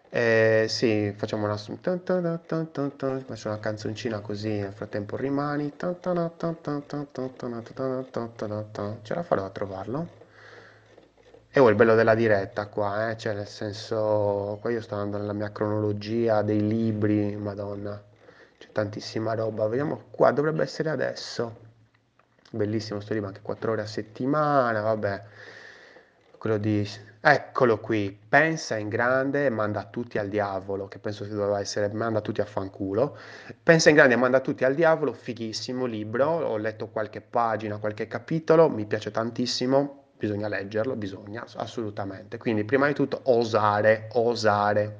eh, 0.09 0.65
sì 0.67 1.11
facciamo 1.17 1.45
una 1.45 1.57
faccio 1.57 3.47
una 3.47 3.59
canzoncina 3.59 4.19
così 4.19 4.59
nel 4.59 4.73
frattempo 4.73 5.15
rimani 5.15 5.73
ce 9.01 9.13
la 9.15 9.23
farò 9.23 9.45
a 9.45 9.49
trovarlo 9.49 10.18
e 11.51 11.59
poi 11.59 11.69
il 11.71 11.75
bello 11.75 11.95
della 11.95 12.13
diretta 12.13 12.67
qua, 12.67 13.09
eh? 13.09 13.17
Cioè 13.17 13.33
nel 13.33 13.47
senso, 13.47 14.59
qua 14.61 14.69
io 14.69 14.81
sto 14.81 14.93
andando 14.95 15.17
nella 15.17 15.33
mia 15.33 15.51
cronologia 15.51 16.43
dei 16.43 16.65
libri, 16.67 17.35
madonna, 17.35 17.99
c'è 18.59 18.67
tantissima 18.71 19.33
roba. 19.33 19.67
Vediamo 19.67 20.03
qua, 20.11 20.29
dovrebbe 20.31 20.61
essere 20.61 20.91
adesso. 20.91 21.67
Bellissimo 22.51 22.99
sto 22.99 23.13
libro, 23.13 23.29
anche 23.29 23.41
4 23.41 23.71
ore 23.71 23.81
a 23.81 23.87
settimana, 23.87 24.81
vabbè. 24.81 25.23
Quello 26.37 26.57
di... 26.57 26.87
Eccolo 27.21 27.79
qui, 27.79 28.17
pensa 28.29 28.77
in 28.77 28.87
grande 28.87 29.47
e 29.47 29.49
manda 29.49 29.85
tutti 29.85 30.17
al 30.19 30.29
diavolo, 30.29 30.87
che 30.87 30.99
penso 30.99 31.23
che 31.25 31.31
doveva 31.31 31.59
essere 31.59 31.91
manda 31.93 32.21
tutti 32.21 32.41
a 32.41 32.45
fanculo. 32.45 33.17
Pensa 33.61 33.89
in 33.89 33.95
grande 33.95 34.13
e 34.13 34.17
manda 34.17 34.39
tutti 34.39 34.63
al 34.63 34.75
diavolo, 34.75 35.13
fighissimo 35.13 35.85
libro, 35.85 36.27
ho 36.27 36.57
letto 36.57 36.87
qualche 36.87 37.21
pagina, 37.21 37.77
qualche 37.77 38.07
capitolo, 38.07 38.69
mi 38.69 38.85
piace 38.85 39.11
tantissimo 39.11 40.08
bisogna 40.19 40.49
leggerlo, 40.49 40.95
bisogna 40.95 41.45
assolutamente. 41.55 42.37
Quindi 42.37 42.65
prima 42.65 42.87
di 42.87 42.93
tutto 42.93 43.21
osare, 43.23 44.09
osare. 44.13 44.97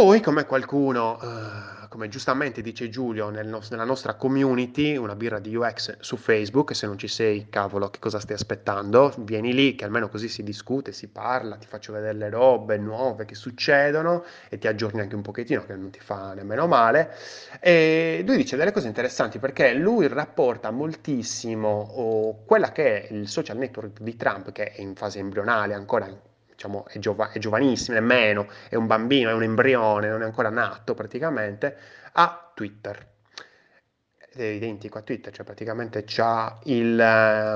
Poi, 0.00 0.20
come 0.20 0.46
qualcuno, 0.46 1.18
eh, 1.20 1.88
come 1.88 2.06
giustamente 2.06 2.62
dice 2.62 2.88
Giulio 2.88 3.30
nel 3.30 3.48
no- 3.48 3.60
nella 3.70 3.82
nostra 3.82 4.14
community, 4.14 4.96
una 4.96 5.16
birra 5.16 5.40
di 5.40 5.56
UX 5.56 5.96
su 5.98 6.16
Facebook, 6.16 6.72
se 6.72 6.86
non 6.86 6.96
ci 6.96 7.08
sei, 7.08 7.48
cavolo, 7.50 7.90
che 7.90 7.98
cosa 7.98 8.20
stai 8.20 8.36
aspettando? 8.36 9.12
Vieni 9.18 9.52
lì, 9.52 9.74
che 9.74 9.84
almeno 9.84 10.08
così 10.08 10.28
si 10.28 10.44
discute, 10.44 10.92
si 10.92 11.08
parla, 11.08 11.56
ti 11.56 11.66
faccio 11.66 11.92
vedere 11.92 12.16
le 12.16 12.30
robe 12.30 12.78
nuove 12.78 13.24
che 13.24 13.34
succedono 13.34 14.22
e 14.48 14.56
ti 14.58 14.68
aggiorni 14.68 15.00
anche 15.00 15.16
un 15.16 15.22
pochettino, 15.22 15.66
che 15.66 15.74
non 15.74 15.90
ti 15.90 15.98
fa 15.98 16.32
nemmeno 16.32 16.68
male. 16.68 17.12
E 17.58 18.22
lui 18.24 18.36
dice 18.36 18.56
delle 18.56 18.70
cose 18.70 18.86
interessanti 18.86 19.40
perché 19.40 19.74
lui 19.74 20.06
rapporta 20.06 20.70
moltissimo 20.70 21.70
oh, 21.70 22.44
quella 22.44 22.70
che 22.70 23.08
è 23.08 23.12
il 23.12 23.26
social 23.26 23.56
network 23.56 24.00
di 24.00 24.14
Trump, 24.14 24.52
che 24.52 24.70
è 24.70 24.80
in 24.80 24.94
fase 24.94 25.18
embrionale 25.18 25.74
ancora 25.74 26.06
diciamo, 26.58 26.86
è, 26.88 26.98
giova- 26.98 27.30
è 27.30 27.38
giovanissimo, 27.38 27.96
è 27.96 28.00
meno, 28.00 28.48
è 28.68 28.74
un 28.74 28.88
bambino, 28.88 29.30
è 29.30 29.32
un 29.32 29.44
embrione, 29.44 30.08
non 30.08 30.22
è 30.22 30.24
ancora 30.24 30.50
nato 30.50 30.94
praticamente, 30.94 31.76
a 32.12 32.50
Twitter. 32.52 33.06
È 34.30 34.42
identico 34.42 34.98
a 34.98 35.02
Twitter, 35.02 35.32
cioè 35.32 35.44
praticamente 35.44 36.02
c'ha 36.04 36.58
il... 36.64 36.98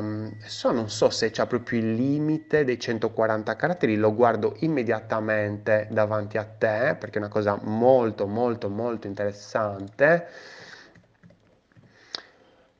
Um, 0.00 0.38
so, 0.46 0.70
non 0.70 0.88
so 0.88 1.10
se 1.10 1.30
c'ha 1.30 1.46
proprio 1.46 1.80
il 1.80 1.94
limite 1.94 2.64
dei 2.64 2.78
140 2.78 3.56
caratteri, 3.56 3.96
lo 3.96 4.14
guardo 4.14 4.54
immediatamente 4.60 5.88
davanti 5.90 6.38
a 6.38 6.44
te 6.44 6.96
perché 6.98 7.16
è 7.16 7.18
una 7.18 7.28
cosa 7.28 7.58
molto 7.62 8.26
molto 8.26 8.68
molto 8.68 9.06
interessante 9.06 10.28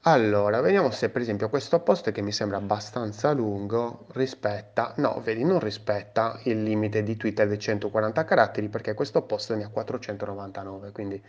allora, 0.05 0.61
vediamo 0.61 0.91
se 0.91 1.11
per 1.11 1.23
esempio 1.23 1.49
questo 1.49 1.79
post 1.79 2.11
che 2.11 2.23
mi 2.23 2.33
sembra 2.33 2.57
abbastanza 2.57 3.31
lungo 3.31 4.07
rispetta, 4.15 4.95
no, 4.97 5.21
vedi, 5.23 5.45
non 5.45 5.61
rispetta 5.61 6.41
il 6.43 6.61
limite 6.65 7.05
di 7.05 7.17
Twitter 7.17 7.47
dei 7.47 7.59
140 7.61 8.25
caratteri 8.25 8.69
perché 8.69 8.95
questo 8.95 9.23
post 9.23 9.55
ne 9.55 9.63
ha 9.63 9.69
499, 9.69 10.91
quindi 10.91 11.23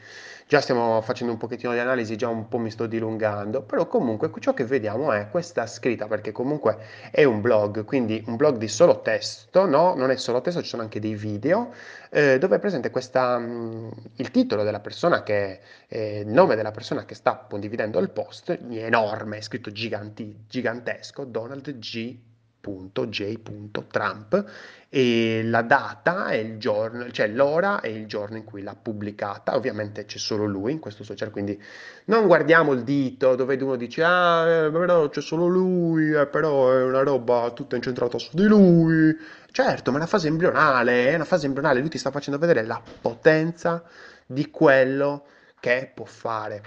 già 0.47 0.59
stiamo 0.59 0.99
facendo 1.01 1.33
un 1.33 1.37
pochettino 1.39 1.71
di 1.71 1.77
analisi, 1.77 2.15
già 2.15 2.29
un 2.29 2.47
po' 2.47 2.57
mi 2.57 2.71
sto 2.71 2.87
dilungando, 2.87 3.61
però 3.61 3.85
comunque 3.87 4.31
ciò 4.39 4.55
che 4.55 4.65
vediamo 4.65 5.11
è 5.11 5.29
questa 5.29 5.67
scritta 5.67 6.07
perché 6.07 6.31
comunque 6.31 6.77
è 7.11 7.23
un 7.25 7.41
blog, 7.41 7.85
quindi 7.85 8.23
un 8.25 8.37
blog 8.37 8.57
di 8.57 8.67
solo 8.67 9.01
testo, 9.01 9.67
no? 9.67 9.93
Non 9.93 10.09
è 10.09 10.17
solo 10.17 10.41
testo, 10.41 10.63
ci 10.63 10.69
sono 10.69 10.81
anche 10.81 10.99
dei 10.99 11.13
video 11.13 11.71
eh, 12.13 12.37
dove 12.37 12.57
è 12.57 12.59
presente 12.59 12.91
questa, 12.91 13.39
mh, 13.39 13.45
mm, 13.45 13.89
il 14.17 14.29
titolo 14.29 14.63
della 14.63 14.79
persona 14.79 15.23
che, 15.23 15.59
eh, 15.87 16.19
il 16.19 16.27
nome 16.27 16.55
della 16.55 16.69
persona 16.69 17.05
che 17.05 17.15
sta 17.15 17.47
condividendo 17.49 17.97
il 17.99 18.11
post, 18.11 18.55
enorme, 18.69 19.37
è 19.37 19.41
scritto 19.41 19.71
giganti, 19.71 20.45
gigantesco, 20.47 21.25
Donald 21.25 21.79
G. 21.79 22.17
J. 23.07 23.39
Trump 23.89 24.45
e 24.89 25.41
la 25.43 25.63
data 25.63 26.29
e 26.29 26.39
il 26.39 26.57
giorno, 26.57 27.09
cioè 27.11 27.27
l'ora 27.27 27.81
e 27.81 27.89
il 27.89 28.05
giorno 28.05 28.37
in 28.37 28.43
cui 28.43 28.61
l'ha 28.61 28.75
pubblicata. 28.79 29.55
Ovviamente 29.55 30.05
c'è 30.05 30.17
solo 30.17 30.45
lui 30.45 30.71
in 30.71 30.79
questo 30.79 31.03
social, 31.03 31.31
quindi 31.31 31.61
non 32.05 32.25
guardiamo 32.27 32.71
il 32.73 32.83
dito 32.83 33.35
dove 33.35 33.55
uno 33.55 33.75
dice 33.75 34.03
ah, 34.03 34.47
eh, 34.47 34.71
però 34.71 35.09
c'è 35.09 35.21
solo 35.21 35.47
lui, 35.47 36.11
eh, 36.13 36.27
però 36.27 36.71
è 36.71 36.83
una 36.83 37.03
roba 37.03 37.51
tutta 37.53 37.75
incentrata 37.75 38.17
su 38.17 38.29
di 38.33 38.45
lui. 38.45 39.17
Certo, 39.51 39.91
ma 39.91 39.97
è 39.97 39.99
una 39.99 40.09
fase 40.09 40.27
embrionale, 40.27 41.09
è 41.09 41.15
una 41.15 41.25
fase 41.25 41.47
embrionale, 41.47 41.79
lui 41.79 41.89
ti 41.89 41.97
sta 41.97 42.11
facendo 42.11 42.39
vedere 42.39 42.63
la 42.63 42.81
potenza 43.01 43.83
di 44.25 44.49
quello 44.49 45.25
che 45.59 45.91
può 45.93 46.05
fare. 46.05 46.61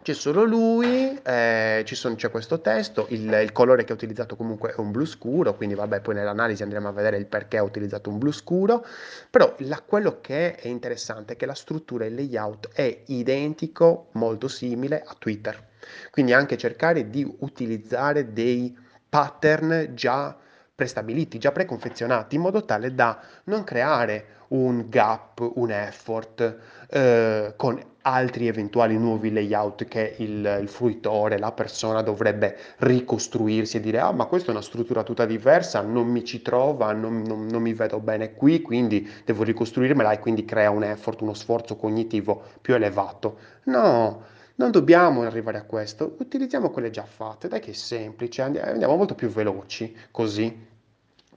C'è 0.00 0.14
solo 0.14 0.44
lui, 0.44 1.18
eh, 1.22 1.84
sono, 1.86 2.14
c'è 2.14 2.30
questo 2.30 2.60
testo, 2.60 3.06
il, 3.10 3.30
il, 3.42 3.52
colore 3.52 3.84
che 3.84 3.92
ha 3.92 3.94
utilizzato 3.94 4.36
comunque 4.36 4.70
è 4.70 4.78
un 4.78 4.90
blu 4.90 5.04
scuro, 5.04 5.54
quindi 5.54 5.74
vabbè 5.74 6.00
poi 6.00 6.14
nell'analisi 6.14 6.62
andremo 6.62 6.88
a 6.88 6.92
vedere 6.92 7.18
il 7.18 7.26
perché 7.26 7.58
ha 7.58 7.62
utilizzato 7.62 8.08
un 8.08 8.16
blu 8.16 8.30
scuro, 8.30 8.86
però 9.28 9.54
la, 9.58 9.82
quello 9.84 10.20
che 10.20 10.54
è 10.54 10.68
interessante 10.68 11.34
è 11.34 11.36
che 11.36 11.46
la 11.46 11.54
struttura 11.54 12.04
e 12.04 12.08
il 12.08 12.14
layout 12.14 12.70
è 12.72 13.02
identico, 13.06 14.08
molto 14.12 14.48
simile 14.48 15.02
a 15.04 15.14
Twitter, 15.18 15.68
quindi 16.10 16.32
anche 16.32 16.56
cercare 16.56 17.10
di 17.10 17.30
utilizzare 17.40 18.32
dei 18.32 18.74
pattern 19.08 19.90
già 19.94 20.34
prestabiliti, 20.74 21.38
già 21.38 21.50
preconfezionati, 21.50 22.36
in 22.36 22.42
modo 22.42 22.64
tale 22.64 22.94
da 22.94 23.20
non 23.44 23.64
creare 23.64 24.36
un 24.48 24.86
gap, 24.88 25.50
un 25.54 25.70
effort 25.70 26.56
eh, 26.88 27.52
con 27.56 27.82
altri 28.02 28.46
eventuali 28.46 28.96
nuovi 28.96 29.30
layout 29.30 29.84
che 29.84 30.14
il, 30.18 30.58
il, 30.60 30.68
fruitore, 30.68 31.38
la 31.38 31.52
persona 31.52 32.00
dovrebbe 32.00 32.56
ricostruirsi 32.78 33.76
e 33.76 33.80
dire 33.80 33.98
ah 33.98 34.12
ma 34.12 34.24
questa 34.24 34.48
è 34.48 34.52
una 34.52 34.62
struttura 34.62 35.02
tutta 35.02 35.26
diversa, 35.26 35.82
non 35.82 36.06
mi 36.06 36.24
ci 36.24 36.40
trova, 36.40 36.92
non, 36.92 37.22
non, 37.22 37.46
non 37.46 37.60
mi 37.60 37.74
vedo 37.74 38.00
bene 38.00 38.32
qui, 38.32 38.62
quindi 38.62 39.06
devo 39.24 39.42
ricostruirmela 39.42 40.12
e 40.12 40.18
quindi 40.18 40.44
crea 40.44 40.70
un 40.70 40.84
effort, 40.84 41.20
uno 41.20 41.34
sforzo 41.34 41.76
cognitivo 41.76 42.42
più 42.62 42.74
elevato. 42.74 43.38
No, 43.64 44.22
non 44.54 44.70
dobbiamo 44.70 45.22
arrivare 45.22 45.58
a 45.58 45.64
questo, 45.64 46.16
utilizziamo 46.18 46.70
quelle 46.70 46.90
già 46.90 47.04
fatte, 47.04 47.48
dai 47.48 47.60
che 47.60 47.72
è 47.72 47.74
semplice, 47.74 48.42
andiamo 48.42 48.96
molto 48.96 49.14
più 49.14 49.28
veloci 49.28 49.94
così. 50.10 50.66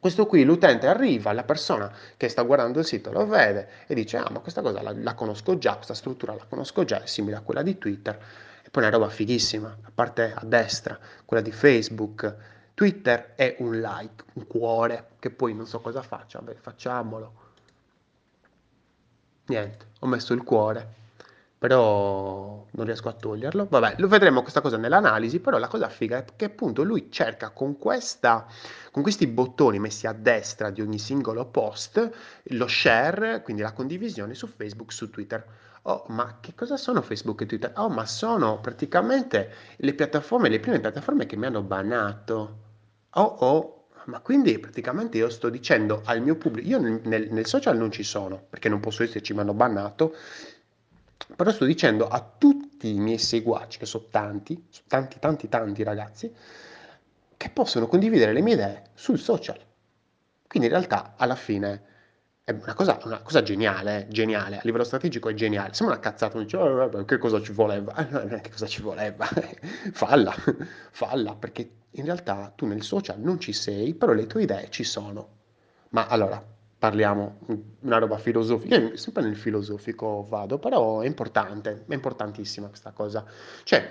Questo 0.02 0.26
qui 0.26 0.44
l'utente 0.44 0.88
arriva, 0.88 1.32
la 1.32 1.44
persona 1.44 1.94
che 2.18 2.28
sta 2.28 2.42
guardando 2.42 2.80
il 2.80 2.86
sito 2.86 3.12
lo 3.12 3.28
vede 3.28 3.86
e 3.86 3.94
dice 3.94 4.18
ah 4.18 4.28
ma 4.32 4.40
questa 4.40 4.64
cosa 4.64 4.82
la, 4.82 4.92
la 4.96 5.14
conosco 5.14 5.60
già, 5.60 5.76
questa 5.76 5.94
struttura 5.94 6.34
la 6.34 6.44
conosco 6.50 6.84
già, 6.84 7.04
è 7.04 7.06
simile 7.06 7.36
a 7.36 7.42
quella 7.42 7.62
di 7.62 7.78
Twitter. 7.78 8.20
E 8.64 8.70
poi 8.72 8.82
una 8.82 8.92
roba 8.92 9.10
fighissima, 9.10 9.78
a 9.80 9.92
parte 9.94 10.34
a 10.34 10.44
destra, 10.44 10.98
quella 11.24 11.44
di 11.44 11.52
Facebook. 11.52 12.36
Twitter 12.74 13.34
è 13.36 13.58
un 13.60 13.80
like, 13.80 14.24
un 14.34 14.48
cuore, 14.48 15.10
che 15.20 15.30
poi 15.30 15.54
non 15.54 15.68
so 15.68 15.80
cosa 15.82 16.02
faccia, 16.02 16.40
vabbè 16.40 16.56
facciamolo. 16.56 17.34
Niente, 19.46 19.86
ho 20.00 20.08
messo 20.08 20.34
il 20.34 20.42
cuore 20.42 21.01
però 21.62 22.66
non 22.72 22.86
riesco 22.86 23.08
a 23.08 23.14
toglierlo. 23.14 23.68
Vabbè, 23.70 23.96
lo 24.00 24.08
vedremo 24.08 24.42
questa 24.42 24.62
cosa 24.62 24.78
nell'analisi, 24.78 25.40
però 25.40 25.60
la 25.60 25.68
cosa 25.68 25.90
figa 25.90 26.18
è 26.18 26.26
che 26.36 26.46
appunto 26.46 26.82
lui 26.82 27.12
cerca 27.12 27.52
con, 27.52 27.78
questa, 27.78 28.48
con 28.92 29.04
questi 29.04 29.28
bottoni 29.28 29.78
messi 29.78 30.08
a 30.08 30.14
destra 30.14 30.72
di 30.72 30.82
ogni 30.82 30.98
singolo 30.98 31.46
post 31.46 32.10
lo 32.46 32.68
share, 32.68 33.44
quindi 33.44 33.62
la 33.62 33.74
condivisione 33.74 34.34
su 34.34 34.48
Facebook, 34.48 34.92
su 34.92 35.12
Twitter. 35.12 35.46
Oh, 35.84 36.06
ma 36.08 36.38
che 36.40 36.56
cosa 36.56 36.78
sono 36.78 37.02
Facebook 37.04 37.42
e 37.42 37.46
Twitter? 37.46 37.74
Oh, 37.76 37.90
ma 37.90 38.08
sono 38.08 38.60
praticamente 38.60 39.52
le 39.78 39.94
piattaforme, 39.94 40.50
le 40.50 40.60
prime 40.60 40.80
piattaforme 40.80 41.28
che 41.28 41.36
mi 41.36 41.46
hanno 41.46 41.62
banato. 41.62 42.58
Oh, 43.12 43.22
oh, 43.40 43.86
Ma 44.06 44.20
quindi 44.22 44.58
praticamente 44.58 45.18
io 45.18 45.30
sto 45.30 45.50
dicendo 45.50 46.02
al 46.06 46.22
mio 46.22 46.36
pubblico, 46.38 46.68
io 46.68 46.80
nel, 46.80 47.30
nel- 47.32 47.46
social 47.46 47.78
non 47.78 47.92
ci 47.92 48.02
sono, 48.04 48.42
perché 48.50 48.68
non 48.68 48.80
posso 48.80 49.04
esserci, 49.04 49.34
mi 49.36 49.42
hanno 49.42 49.54
bannato, 49.54 50.16
però 51.36 51.52
sto 51.52 51.66
dicendo 51.66 52.08
a 52.08 52.20
tutti 52.38 52.94
i 52.94 53.00
miei 53.00 53.18
seguaci, 53.18 53.78
che 53.80 53.86
sono 53.86 54.06
tanti, 54.10 54.54
sono 54.70 54.86
tanti, 54.88 55.20
tanti, 55.20 55.50
tanti 55.50 55.84
ragazzi, 55.84 56.34
che 57.38 57.50
possono 57.50 57.88
condividere 57.88 58.34
le 58.34 58.42
mie 58.42 58.54
idee 58.54 58.84
sul 58.94 59.18
social. 59.20 59.60
Quindi 60.48 60.68
in 60.70 60.76
realtà 60.76 61.14
alla 61.18 61.36
fine 61.36 61.84
è 62.44 62.52
una 62.52 62.74
cosa, 62.74 63.00
una 63.06 63.22
cosa 63.22 63.42
geniale, 63.42 64.08
eh, 64.08 64.12
geniale, 64.12 64.58
a 64.58 64.62
livello 64.64 64.84
strategico 64.84 65.30
è 65.30 65.34
geniale. 65.34 65.74
Sembra 65.74 65.96
una 65.96 66.04
cazzata, 66.04 66.36
uno 66.36 66.44
dice, 66.46 66.58
"Oh, 66.58 66.74
vabbè, 66.76 67.06
che 67.06 67.18
cosa 67.18 67.42
ci 67.42 67.52
voleva? 67.54 67.94
Che 68.42 68.50
cosa 68.52 68.68
ci 68.68 68.82
voleva, 68.82 69.26
falla, 69.94 70.34
falla, 70.92 71.36
perché 71.36 71.70
in 71.92 72.06
realtà 72.06 72.52
tu 72.56 72.66
nel 72.68 72.84
social 72.84 73.20
non 73.20 73.40
ci 73.40 73.54
sei, 73.54 73.94
però 73.96 74.14
le 74.14 74.28
tue 74.28 74.44
idee 74.44 74.70
ci 74.70 74.84
sono. 74.84 75.40
Ma 75.90 76.08
allora, 76.08 76.44
parliamo 76.82 77.42
una 77.82 78.00
roba 78.00 78.18
filosofica, 78.18 78.76
io 78.76 78.98
sempre 78.98 79.22
nel 79.22 79.36
filosofico 79.36 80.26
vado, 80.28 80.58
però 80.58 81.02
è 81.02 81.06
importante, 81.06 81.86
è 81.88 81.94
importantissima 81.94 82.70
questa 82.70 82.90
cosa. 82.90 83.24
Cioè, 83.62 83.88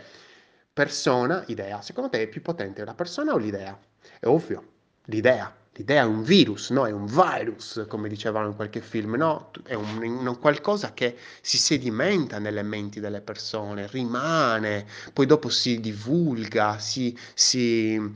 persona, 0.73 1.45
idea, 1.47 1.83
secondo 1.83 2.11
te 2.11 2.23
è 2.23 2.27
più 2.27 2.43
potente 2.43 2.85
la 2.85 2.95
persona 2.95 3.33
o 3.33 3.37
l'idea? 3.37 3.79
È 4.19 4.27
ovvio, 4.27 4.65
l'idea. 5.05 5.55
L'idea 5.75 6.03
è 6.03 6.05
un 6.05 6.25
virus, 6.25 6.71
no? 6.71 6.85
È 6.85 6.91
un 6.91 7.07
virus, 7.07 7.85
come 7.87 8.09
dicevano 8.09 8.49
in 8.49 8.57
qualche 8.57 8.81
film, 8.81 9.15
no? 9.15 9.53
È 9.63 9.75
un, 9.75 10.03
un 10.03 10.39
qualcosa 10.41 10.93
che 10.93 11.17
si 11.43 11.59
sedimenta 11.59 12.41
nelle 12.41 12.63
menti 12.63 12.99
delle 12.99 13.21
persone, 13.21 13.87
rimane, 13.87 14.85
poi 15.13 15.27
dopo 15.27 15.49
si 15.49 15.79
divulga, 15.79 16.81
si, 16.81 17.17
si, 17.35 18.13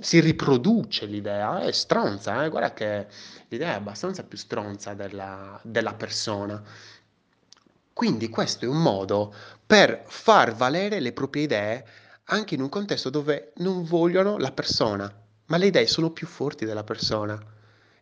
si 0.00 0.20
riproduce 0.20 1.06
l'idea. 1.06 1.60
È 1.60 1.72
stronza, 1.72 2.44
eh? 2.44 2.48
Guarda 2.48 2.72
che 2.72 3.06
l'idea 3.48 3.72
è 3.72 3.76
abbastanza 3.76 4.24
più 4.24 4.38
stronza 4.38 4.94
della, 4.94 5.58
della 5.62 5.94
persona. 5.94 6.62
Quindi 7.92 8.28
questo 8.28 8.64
è 8.64 8.68
un 8.68 8.82
modo 8.82 9.34
per 9.64 10.02
far 10.06 10.54
valere 10.54 11.00
le 11.00 11.12
proprie 11.12 11.44
idee 11.44 11.86
anche 12.24 12.54
in 12.54 12.60
un 12.60 12.68
contesto 12.68 13.10
dove 13.10 13.52
non 13.56 13.84
vogliono 13.84 14.36
la 14.38 14.52
persona, 14.52 15.10
ma 15.46 15.56
le 15.56 15.66
idee 15.66 15.86
sono 15.86 16.10
più 16.10 16.26
forti 16.26 16.64
della 16.64 16.84
persona. 16.84 17.40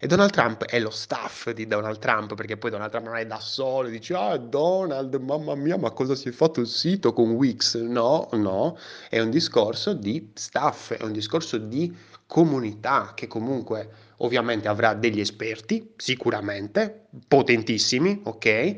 E 0.04 0.06
Donald 0.06 0.32
Trump 0.32 0.64
è 0.66 0.78
lo 0.80 0.90
staff 0.90 1.48
di 1.52 1.66
Donald 1.66 1.98
Trump, 1.98 2.34
perché 2.34 2.58
poi 2.58 2.70
Donald 2.70 2.90
Trump 2.90 3.06
non 3.06 3.16
è 3.16 3.24
da 3.24 3.40
solo, 3.40 3.88
dici, 3.88 4.12
ah 4.12 4.36
Donald, 4.36 5.14
mamma 5.14 5.54
mia, 5.54 5.78
ma 5.78 5.92
cosa 5.92 6.14
si 6.14 6.28
è 6.28 6.30
fatto 6.30 6.60
il 6.60 6.66
sito 6.66 7.14
con 7.14 7.30
Wix? 7.30 7.78
No, 7.78 8.28
no, 8.32 8.76
è 9.08 9.18
un 9.20 9.30
discorso 9.30 9.94
di 9.94 10.30
staff, 10.34 10.92
è 10.92 11.02
un 11.04 11.12
discorso 11.12 11.56
di 11.56 11.96
comunità 12.26 13.12
che 13.14 13.26
comunque 13.26 13.88
ovviamente 14.18 14.68
avrà 14.68 14.92
degli 14.92 15.20
esperti, 15.20 15.94
sicuramente, 15.96 17.06
potentissimi, 17.26 18.20
ok? 18.24 18.76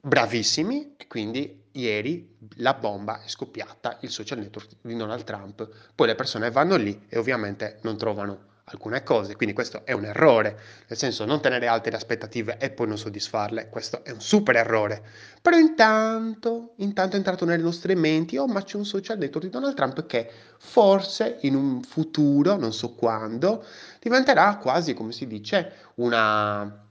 Bravissimi, 0.00 0.94
quindi 1.08 1.64
ieri 1.72 2.36
la 2.58 2.74
bomba 2.74 3.24
è 3.24 3.26
scoppiata, 3.28 3.98
il 4.02 4.10
social 4.10 4.38
network 4.38 4.68
di 4.82 4.94
Donald 4.94 5.24
Trump, 5.24 5.68
poi 5.96 6.06
le 6.06 6.14
persone 6.14 6.52
vanno 6.52 6.76
lì 6.76 7.06
e 7.08 7.18
ovviamente 7.18 7.80
non 7.82 7.96
trovano 7.96 8.46
alcune 8.70 9.02
cose, 9.02 9.36
quindi 9.36 9.54
questo 9.54 9.84
è 9.84 9.92
un 9.92 10.04
errore, 10.04 10.58
nel 10.88 10.98
senso 10.98 11.24
non 11.24 11.40
tenere 11.40 11.66
alte 11.66 11.90
le 11.90 11.96
aspettative 11.96 12.58
e 12.58 12.70
poi 12.70 12.88
non 12.88 12.98
soddisfarle, 12.98 13.68
questo 13.68 14.04
è 14.04 14.10
un 14.10 14.20
super 14.20 14.56
errore. 14.56 15.02
Però 15.40 15.56
intanto, 15.56 16.72
intanto 16.76 17.14
è 17.14 17.18
entrato 17.18 17.44
nelle 17.44 17.62
nostre 17.62 17.94
menti, 17.94 18.36
oh 18.36 18.46
ma 18.46 18.62
c'è 18.62 18.76
un 18.76 18.84
social 18.84 19.18
network 19.18 19.46
di 19.46 19.52
Donald 19.52 19.74
Trump 19.74 20.06
che 20.06 20.30
forse 20.58 21.38
in 21.42 21.54
un 21.54 21.82
futuro, 21.82 22.56
non 22.56 22.72
so 22.72 22.94
quando, 22.94 23.64
diventerà 24.00 24.56
quasi, 24.56 24.94
come 24.94 25.12
si 25.12 25.26
dice, 25.26 25.72
una 25.96 26.86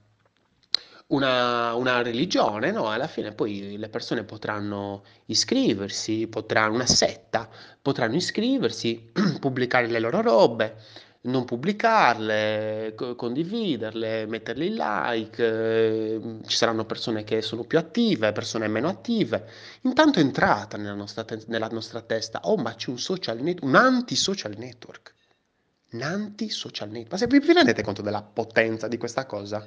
una, 1.08 1.74
una 1.74 2.02
religione, 2.02 2.70
no? 2.70 2.88
Alla 2.88 3.06
fine 3.06 3.32
poi 3.32 3.76
le 3.78 3.88
persone 3.88 4.24
potranno 4.24 5.04
iscriversi, 5.26 6.26
potranno, 6.26 6.74
una 6.74 6.86
setta, 6.86 7.48
potranno 7.80 8.16
iscriversi, 8.16 9.10
pubblicare 9.40 9.86
le 9.86 10.00
loro 10.00 10.20
robe, 10.20 10.76
non 11.28 11.44
pubblicarle, 11.44 12.92
co- 12.96 13.14
condividerle, 13.14 14.26
metterle 14.26 14.64
in 14.64 14.74
like, 14.74 15.44
eh, 15.44 16.20
ci 16.46 16.56
saranno 16.56 16.84
persone 16.84 17.24
che 17.24 17.42
sono 17.42 17.64
più 17.64 17.78
attive, 17.78 18.32
persone 18.32 18.68
meno 18.68 18.88
attive. 18.88 19.48
Intanto 19.82 20.18
è 20.18 20.22
entrata 20.22 20.76
nella 20.76 20.94
nostra, 20.94 21.24
te- 21.24 21.44
nella 21.46 21.68
nostra 21.68 22.00
testa, 22.00 22.40
oh 22.44 22.56
ma 22.56 22.74
c'è 22.74 22.90
un 22.90 22.98
social 22.98 23.38
network, 23.40 23.64
un 23.64 23.74
anti-social 23.76 24.54
network, 24.56 25.14
un 25.92 26.02
anti-social 26.02 26.88
network. 26.88 27.12
Ma 27.12 27.18
se 27.18 27.26
vi 27.26 27.38
vi 27.38 27.52
rendete 27.52 27.82
conto 27.82 28.02
della 28.02 28.22
potenza 28.22 28.88
di 28.88 28.96
questa 28.98 29.26
cosa? 29.26 29.64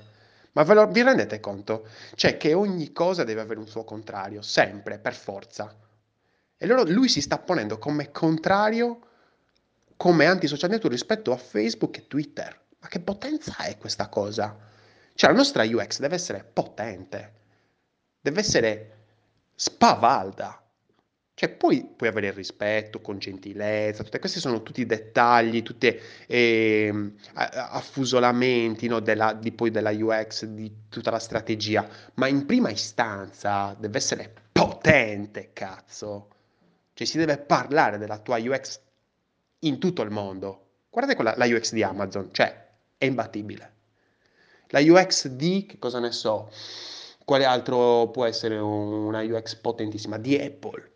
Ma 0.54 0.64
ve 0.64 0.74
lo, 0.74 0.88
vi 0.88 1.02
rendete 1.02 1.40
conto? 1.40 1.88
Cioè 2.16 2.38
che 2.38 2.54
ogni 2.54 2.92
cosa 2.92 3.24
deve 3.24 3.42
avere 3.42 3.60
un 3.60 3.68
suo 3.68 3.84
contrario, 3.84 4.42
sempre, 4.42 5.00
per 5.00 5.14
forza. 5.14 5.74
E 6.58 6.68
loro, 6.68 6.84
lui 6.84 7.08
si 7.08 7.22
sta 7.22 7.38
ponendo 7.38 7.78
come 7.78 8.12
contrario, 8.12 9.00
come 10.02 10.26
anti-social 10.26 10.72
network 10.72 10.94
rispetto 10.94 11.32
a 11.32 11.38
Facebook 11.38 11.96
e 12.00 12.08
Twitter. 12.08 12.60
Ma 12.80 12.88
che 12.88 13.02
potenza 13.02 13.58
è 13.58 13.78
questa 13.78 14.10
cosa? 14.10 14.58
Cioè 15.14 15.30
la 15.30 15.36
nostra 15.36 15.64
UX 15.64 16.00
deve 16.00 16.16
essere 16.16 16.44
potente, 16.44 17.34
deve 18.20 18.40
essere 18.40 18.98
spavalda. 19.54 20.60
Cioè, 21.36 21.50
poi 21.50 21.86
puoi 21.96 22.10
avere 22.10 22.28
il 22.30 22.34
rispetto, 22.34 23.00
con 23.00 23.20
gentilezza, 23.20 24.02
tutte 24.02 24.18
questi 24.18 24.40
sono 24.40 24.64
tutti 24.64 24.88
dettagli, 24.88 25.62
tutti 25.62 25.96
ehm, 26.26 27.14
affusolamenti, 27.34 28.88
no, 28.88 29.02
della, 29.02 29.34
di, 29.34 29.52
poi 29.52 29.70
della 29.70 29.92
UX, 29.92 30.46
di 30.46 30.88
tutta 30.90 31.12
la 31.12 31.20
strategia, 31.20 31.88
ma 32.16 32.26
in 32.26 32.48
prima 32.48 32.72
istanza 32.72 33.76
deve 33.78 33.98
essere 34.00 34.34
potente, 34.52 35.52
cazzo. 35.54 36.30
Cioè, 36.92 37.06
si 37.06 37.20
deve 37.20 37.38
parlare 37.38 38.00
della 38.00 38.18
tua 38.18 38.40
UX 38.40 38.80
in 39.62 39.80
tutto 39.80 40.02
il 40.02 40.10
mondo. 40.10 40.68
Guardate 40.90 41.16
quella, 41.16 41.34
la 41.38 41.46
UX 41.46 41.72
di 41.74 41.84
Amazon, 41.84 42.30
cioè, 42.32 42.70
è 42.98 43.06
imbattibile. 43.06 43.74
La 44.68 44.80
UX 44.80 45.28
di, 45.28 45.66
che 45.66 45.80
cosa 45.80 46.00
ne 46.00 46.12
so, 46.12 46.52
quale 47.26 47.46
altro 47.46 48.10
può 48.10 48.26
essere 48.26 48.58
una 48.58 49.22
UX 49.22 49.56
potentissima? 49.56 50.18
Di 50.18 50.36
Apple 50.38 50.92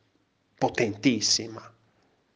potentissima. 0.58 1.62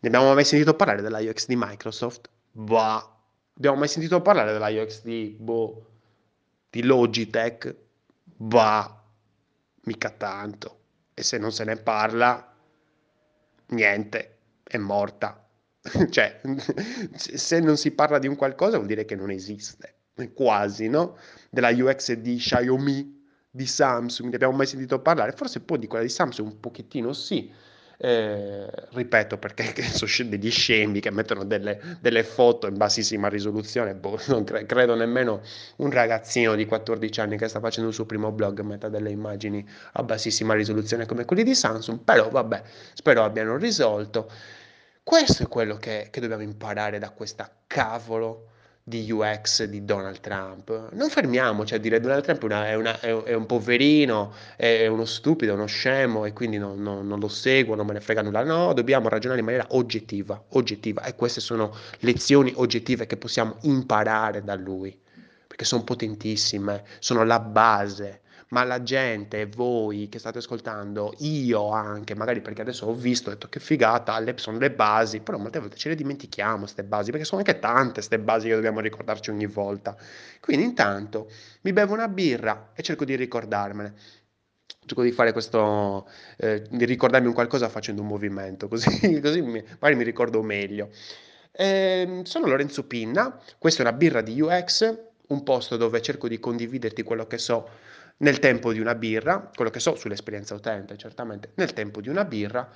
Ne 0.01 0.07
abbiamo 0.07 0.33
mai 0.33 0.45
sentito 0.45 0.75
parlare 0.75 1.01
della 1.01 1.19
UX 1.19 1.47
di 1.47 1.55
Microsoft? 1.57 2.29
Bah. 2.51 3.17
Abbiamo 3.55 3.77
mai 3.77 3.87
sentito 3.87 4.21
parlare 4.21 4.53
della 4.53 4.69
UX 4.69 5.01
di, 5.03 5.35
boh, 5.37 5.85
di 6.69 6.83
Logitech? 6.83 7.75
Bah. 8.23 9.03
Mica 9.83 10.09
tanto. 10.11 10.77
E 11.13 11.23
se 11.23 11.37
non 11.37 11.51
se 11.51 11.63
ne 11.63 11.75
parla, 11.75 12.55
niente, 13.67 14.37
è 14.63 14.77
morta. 14.77 15.48
cioè, 16.09 16.41
se 17.15 17.59
non 17.59 17.77
si 17.77 17.91
parla 17.91 18.19
di 18.19 18.27
un 18.27 18.35
qualcosa 18.35 18.75
vuol 18.75 18.87
dire 18.87 19.05
che 19.05 19.15
non 19.15 19.31
esiste. 19.31 19.95
Quasi, 20.33 20.89
no? 20.89 21.17
Della 21.49 21.69
UX 21.69 22.11
di 22.13 22.35
Xiaomi, 22.35 23.23
di 23.49 23.65
Samsung, 23.65 24.29
ne 24.29 24.35
abbiamo 24.35 24.55
mai 24.55 24.65
sentito 24.65 24.99
parlare? 24.99 25.31
Forse 25.31 25.61
poi 25.61 25.79
di 25.79 25.87
quella 25.87 26.03
di 26.03 26.09
Samsung 26.09 26.49
un 26.49 26.59
pochettino 26.59 27.13
sì, 27.13 27.49
eh, 28.01 28.69
ripeto 28.91 29.37
perché 29.37 29.73
sono 29.83 30.29
degli 30.29 30.51
scemi 30.51 30.99
che 30.99 31.09
mettono 31.11 31.43
delle, 31.45 31.97
delle, 31.99 32.23
foto 32.23 32.67
in 32.67 32.77
bassissima 32.77 33.27
risoluzione, 33.27 33.93
boh, 33.95 34.19
non 34.27 34.43
cre- 34.43 34.65
credo 34.65 34.95
nemmeno 34.95 35.41
un 35.77 35.91
ragazzino 35.91 36.55
di 36.55 36.65
14 36.65 37.21
anni 37.21 37.37
che 37.37 37.47
sta 37.47 37.59
facendo 37.59 37.89
il 37.89 37.95
suo 37.95 38.05
primo 38.05 38.31
blog 38.31 38.59
metta 38.61 38.89
delle 38.89 39.11
immagini 39.11 39.65
a 39.93 40.03
bassissima 40.03 40.53
risoluzione 40.53 41.05
come 41.05 41.25
quelli 41.25 41.43
di 41.43 41.55
Samsung, 41.55 41.99
però 41.99 42.29
vabbè, 42.29 42.61
spero 42.93 43.23
abbiano 43.23 43.57
risolto. 43.57 44.29
Questo 45.10 45.41
è 45.41 45.48
quello 45.48 45.78
che, 45.78 46.10
che 46.12 46.22
dobbiamo 46.22 46.43
imparare 46.43 47.00
da 47.00 47.10
questa 47.10 47.52
cavolo 47.65 48.50
di 48.84 49.10
UX 49.12 49.63
di 49.63 49.84
Donald 49.84 50.19
Trump. 50.19 50.91
Non 50.91 51.10
fermiamoci 51.10 51.74
a 51.74 51.80
dire 51.80 52.00
Donald 52.00 52.22
Trump 52.22 52.43
è, 52.43 52.45
una, 52.45 53.00
è, 53.00 53.12
una, 53.12 53.24
è 53.24 53.34
un 53.34 53.48
poverino, 53.48 54.32
è 54.56 54.86
uno 54.86 55.06
stupido, 55.06 55.56
uno 55.56 55.65
scemo 55.65 56.26
e 56.26 56.34
quindi 56.34 56.60
non, 56.60 56.80
non, 56.84 57.08
non, 57.08 57.19
lo 57.19 57.28
seguo, 57.28 57.74
non 57.74 57.88
me 57.88 57.93
ne 57.93 58.02
frega 58.02 58.22
nulla. 58.22 58.43
No, 58.43 58.72
dobbiamo 58.74 59.10
ragionare 59.10 59.39
in 59.39 59.45
maniera 59.45 59.65
oggettiva, 59.72 60.43
oggettiva 60.50 61.02
e 61.02 61.15
queste 61.15 61.41
sono 61.41 61.76
lezioni 62.02 62.54
oggettive 62.58 63.08
che 63.08 63.17
possiamo 63.17 63.56
imparare 63.62 64.43
da 64.43 64.54
lui, 64.54 64.95
perché 65.48 65.65
sono 65.65 65.84
potentissime, 65.84 66.84
sono 67.00 67.24
la 67.24 67.39
base 67.39 68.22
ma 68.49 68.63
la 68.63 68.81
gente, 68.81 69.45
voi 69.45 70.09
che 70.09 70.17
state 70.19 70.39
ascoltando, 70.39 71.13
io 71.19 71.69
anche, 71.69 72.15
magari 72.15 72.41
perché 72.41 72.62
adesso 72.62 72.88
ho 72.88 72.93
visto, 72.93 73.29
ho 73.29 73.33
detto 73.33 73.47
che 73.47 73.59
figata, 73.59 74.17
le, 74.19 74.38
sono 74.38 74.57
le 74.57 74.71
basi, 74.71 75.19
però 75.19 75.38
molte 75.38 75.59
volte 75.59 75.77
ce 75.77 75.89
le 75.89 75.95
dimentichiamo 75.95 76.59
queste 76.59 76.83
basi, 76.83 77.12
perché 77.12 77.25
sono 77.25 77.41
anche 77.45 77.59
tante 77.59 77.93
queste 77.93 78.19
basi 78.19 78.47
che 78.47 78.55
dobbiamo 78.55 78.79
ricordarci 78.79 79.29
ogni 79.29 79.45
volta. 79.45 79.95
Quindi 80.39 80.65
intanto 80.65 81.29
mi 81.62 81.73
bevo 81.73 81.93
una 81.93 82.07
birra 82.07 82.71
e 82.73 82.81
cerco 82.81 83.05
di 83.05 83.15
ricordarmene 83.15 83.93
cerco 84.85 85.03
di 85.03 85.12
fare 85.12 85.31
questo, 85.31 86.07
eh, 86.38 86.63
di 86.69 86.85
ricordarmi 86.85 87.27
un 87.27 87.33
qualcosa 87.33 87.69
facendo 87.69 88.01
un 88.01 88.07
movimento, 88.07 88.67
così, 88.69 89.19
così 89.21 89.41
mi, 89.41 89.63
magari 89.79 89.95
mi 89.95 90.03
ricordo 90.03 90.41
meglio. 90.41 90.89
Ehm, 91.51 92.23
sono 92.23 92.47
Lorenzo 92.47 92.85
Pinna, 92.85 93.39
questa 93.59 93.83
è 93.83 93.88
una 93.88 93.95
birra 93.95 94.21
di 94.21 94.39
UX, 94.41 94.97
un 95.27 95.43
posto 95.43 95.77
dove 95.77 96.01
cerco 96.01 96.27
di 96.27 96.39
condividerti 96.39 97.03
quello 97.03 97.27
che 97.27 97.38
so 97.38 97.69
nel 98.19 98.39
tempo 98.39 98.71
di 98.71 98.79
una 98.79 98.95
birra, 98.95 99.51
quello 99.53 99.69
che 99.69 99.79
so 99.79 99.95
sull'esperienza 99.95 100.55
utente, 100.55 100.97
certamente, 100.97 101.51
nel 101.55 101.73
tempo 101.73 102.01
di 102.01 102.10
una 102.10 102.25
birra. 102.25 102.69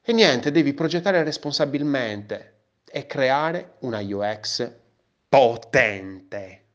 E 0.00 0.12
niente, 0.12 0.50
devi 0.50 0.72
progettare 0.72 1.22
responsabilmente 1.22 2.54
e 2.84 3.06
creare 3.06 3.74
una 3.80 4.00
UX 4.00 4.70
potente. 5.28 6.67